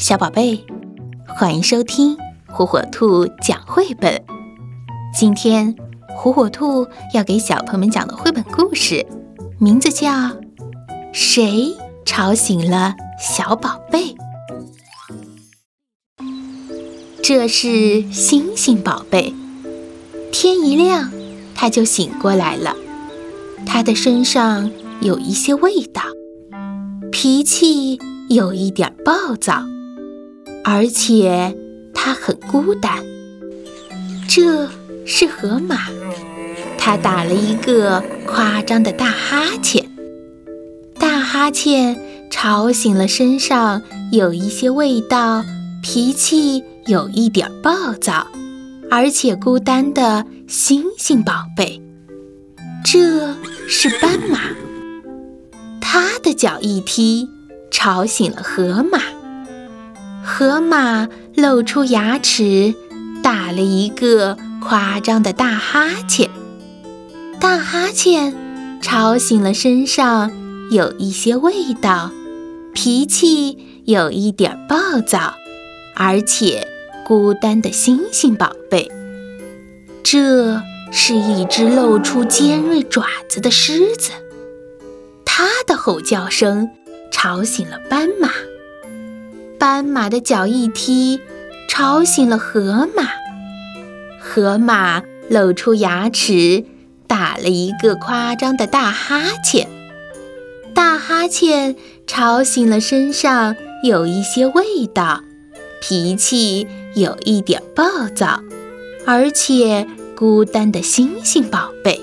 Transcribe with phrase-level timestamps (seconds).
[0.00, 0.64] 小宝贝，
[1.28, 2.16] 欢迎收听
[2.48, 4.24] 火火兔讲绘本。
[5.14, 5.76] 今天，
[6.16, 9.06] 火火兔要给小朋友们讲的绘本故事，
[9.58, 10.08] 名字叫
[11.12, 11.76] 《谁
[12.06, 14.16] 吵醒了小宝贝》。
[17.22, 19.34] 这是星星宝贝，
[20.32, 21.12] 天一亮，
[21.54, 22.74] 他就醒过来了。
[23.66, 24.70] 他的身上
[25.02, 26.00] 有一些味道，
[27.12, 27.98] 脾气
[28.30, 29.62] 有一点暴躁。
[30.64, 31.56] 而且
[31.94, 33.04] 它很孤单。
[34.28, 34.68] 这
[35.04, 35.88] 是河马，
[36.78, 39.88] 它打了一个夸张的大哈欠。
[40.98, 41.98] 大哈欠
[42.30, 43.82] 吵醒了身上
[44.12, 45.44] 有一些味道、
[45.82, 48.28] 脾气有一点暴躁，
[48.90, 51.82] 而且孤单的星星宝贝。
[52.84, 53.34] 这
[53.66, 54.38] 是斑马，
[55.80, 57.28] 它的脚一踢，
[57.70, 59.00] 吵醒了河马。
[60.24, 62.74] 河马露出牙齿，
[63.22, 66.30] 打了一个夸张的大哈欠。
[67.40, 68.34] 大哈欠
[68.82, 70.30] 吵醒了身上
[70.70, 72.10] 有一些味道、
[72.74, 75.34] 脾气有一点暴躁，
[75.96, 76.68] 而且
[77.04, 78.90] 孤单的星星宝贝。
[80.02, 84.10] 这是一只露出尖锐爪子的狮子，
[85.24, 86.68] 它的吼叫声
[87.10, 88.30] 吵醒了斑马。
[89.60, 91.20] 斑马的脚一踢，
[91.68, 93.02] 吵醒了河马。
[94.18, 96.64] 河马露出牙齿，
[97.06, 99.68] 打了一个夸张的大哈欠。
[100.74, 105.20] 大哈欠吵醒了身上有一些味道、
[105.82, 108.40] 脾气有一点暴躁，
[109.04, 112.00] 而且孤单的星星宝贝。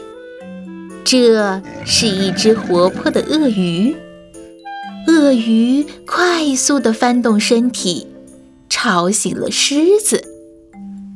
[1.03, 3.95] 这是一只活泼的鳄鱼。
[5.07, 8.07] 鳄鱼快速地翻动身体，
[8.69, 10.21] 吵醒了狮子。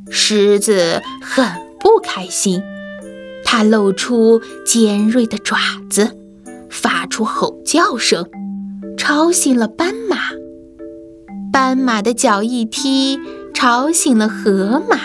[0.09, 1.45] 狮子很
[1.80, 2.64] 不开心，
[3.44, 5.57] 它露出尖锐的爪
[5.90, 6.18] 子，
[6.69, 8.25] 发出吼叫声，
[8.97, 10.31] 吵醒了斑马。
[11.51, 13.19] 斑马的脚一踢，
[13.53, 14.97] 吵醒了河马。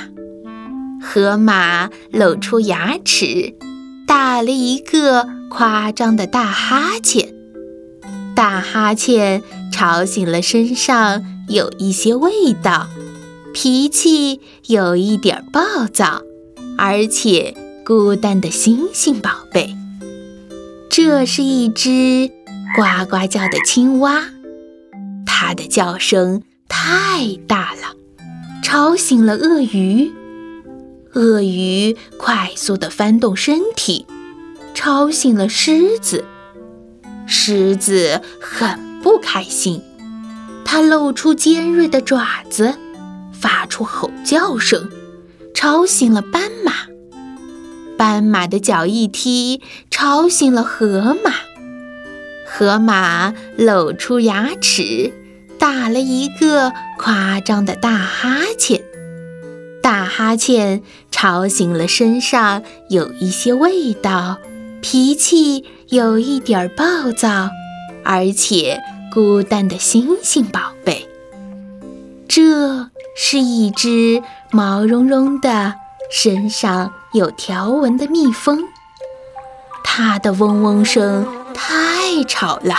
[1.03, 3.55] 河马露出牙齿，
[4.07, 7.36] 打了一个夸张的大哈欠。
[8.37, 9.43] 大哈欠
[9.73, 12.87] 吵醒了身上有一些味道、
[13.55, 16.21] 脾气有一点暴躁，
[16.77, 19.75] 而且孤单的星星宝贝。
[20.91, 22.31] 这是一只
[22.77, 24.27] 呱呱叫的青蛙，
[25.25, 27.97] 它的叫声太大了，
[28.63, 30.13] 吵醒了鳄鱼。
[31.15, 34.05] 鳄鱼快速地翻动身体，
[34.75, 36.27] 吵醒了狮子。
[37.27, 39.83] 狮子很不开心，
[40.65, 42.75] 它露出尖锐的爪子，
[43.33, 44.89] 发出吼叫声，
[45.55, 46.73] 吵醒了斑马。
[47.99, 51.33] 斑马的脚一踢，吵醒了河马。
[52.47, 55.13] 河马露出牙齿，
[55.59, 58.83] 打了一个夸张的大哈欠。
[59.83, 64.39] 大哈欠吵醒了身上有一些味道。
[64.89, 67.51] 脾气有一点暴躁，
[68.05, 68.81] 而且
[69.13, 71.09] 孤单的星星宝贝。
[72.29, 75.75] 这是一只毛茸茸的、
[76.09, 78.61] 身上有条纹的蜜蜂，
[79.83, 82.77] 它的嗡嗡声太吵了，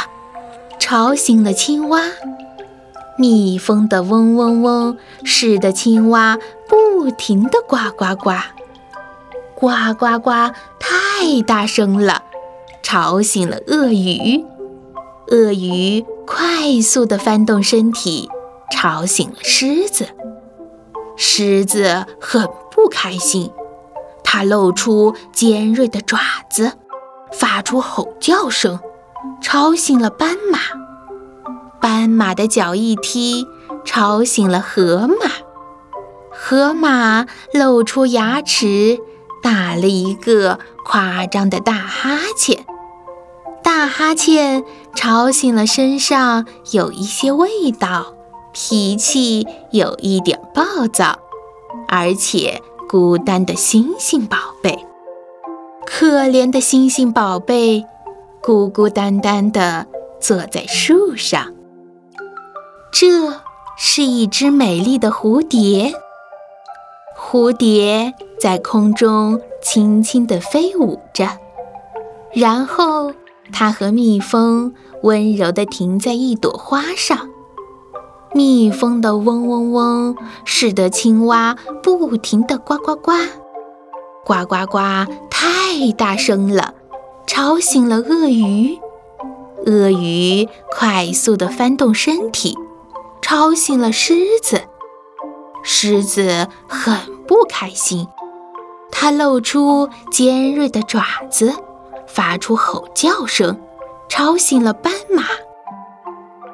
[0.79, 2.03] 吵醒了青蛙。
[3.17, 6.38] 蜜蜂的嗡嗡嗡使得青蛙
[6.69, 8.31] 不停地呱呱呱。
[9.53, 10.31] 呱呱呱！
[11.19, 12.22] 太大声了，
[12.83, 14.45] 吵醒了鳄鱼。
[15.31, 18.29] 鳄鱼快速地翻动身体，
[18.72, 20.09] 吵醒了狮子。
[21.16, 23.50] 狮子很不开心，
[24.23, 26.19] 它露出尖锐的爪
[26.51, 26.73] 子，
[27.31, 28.79] 发出吼叫声，
[29.41, 30.59] 吵醒了斑马。
[31.81, 33.47] 斑马的脚一踢，
[33.84, 35.16] 吵醒了河马。
[36.31, 38.99] 河马露出牙齿。
[39.41, 42.66] 打了一个夸张的大哈欠，
[43.63, 44.63] 大哈欠
[44.95, 48.13] 吵醒了身上有一些味道、
[48.51, 51.19] 脾气有一点暴躁，
[51.87, 54.85] 而且孤单的星星宝贝。
[55.85, 57.85] 可怜的星星宝贝，
[58.41, 59.85] 孤孤单单地
[60.19, 61.53] 坐在树上。
[62.91, 63.41] 这
[63.78, 65.93] 是一只美丽的蝴蝶。
[67.17, 71.28] 蝴蝶在空中轻轻地飞舞着，
[72.31, 73.13] 然后
[73.51, 77.29] 它和蜜蜂温柔地停在一朵花上。
[78.34, 83.13] 蜜蜂的嗡嗡嗡，使得青蛙不停地呱呱呱，
[84.23, 84.79] 呱呱呱
[85.31, 86.75] 太大声了，
[87.25, 88.78] 吵醒了鳄鱼。
[89.66, 92.55] 鳄鱼快速地翻动身体，
[93.22, 94.13] 吵醒了狮
[94.43, 94.61] 子。
[95.63, 96.95] 狮子很
[97.28, 98.07] 不开心，
[98.99, 101.53] 它露出尖锐的爪子，
[102.08, 103.61] 发出吼叫声，
[104.09, 105.23] 吵醒了斑马。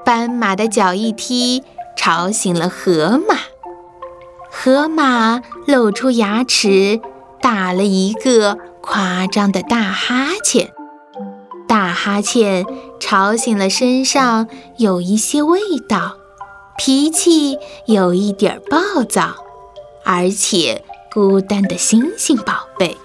[0.03, 1.63] 斑马的脚一踢，
[1.95, 3.37] 吵醒了河马。
[4.51, 6.99] 河马露出牙齿，
[7.41, 10.73] 打了一个夸张的大哈欠。
[11.65, 12.65] 大哈欠
[12.99, 16.17] 吵醒了身上有一些味道、
[16.77, 19.35] 脾气有一点暴躁，
[20.03, 22.97] 而且孤单的星星宝贝。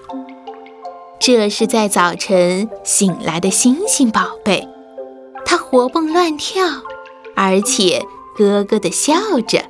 [1.21, 4.67] 这是在早晨醒来的星星宝贝，
[5.45, 6.65] 它活蹦乱跳，
[7.37, 8.03] 而且
[8.39, 9.15] 咯咯地笑
[9.47, 9.63] 着。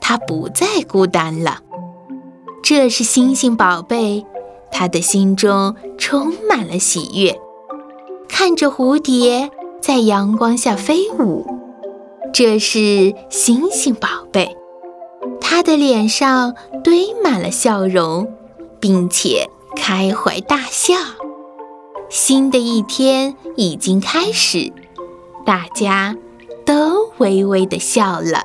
[0.00, 1.60] 它不再孤单了。
[2.60, 4.26] 这是星星宝贝，
[4.72, 7.38] 它的心中充满了喜悦。
[8.28, 9.48] 看着蝴蝶
[9.80, 11.46] 在阳光下飞舞，
[12.32, 14.56] 这是星星宝贝，
[15.60, 18.32] 他的脸上堆满了笑容，
[18.80, 20.94] 并且开怀大笑。
[22.08, 24.72] 新的一天已经开始，
[25.44, 26.16] 大家
[26.64, 28.42] 都微微的笑了。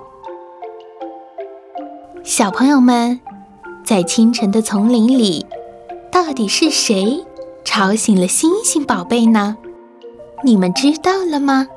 [2.21, 3.21] 小朋友们，
[3.85, 5.45] 在清晨的丛林里，
[6.11, 7.23] 到底是谁
[7.63, 9.55] 吵醒了星星宝贝呢？
[10.43, 11.69] 你们知道了吗？